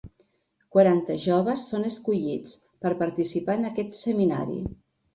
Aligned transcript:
Quaranta 0.75 1.17
joves 1.25 1.67
són 1.73 1.87
escollits 1.91 2.57
per 2.87 2.95
participar 3.05 3.61
en 3.63 3.73
aquest 3.75 4.03
seminari. 4.05 4.63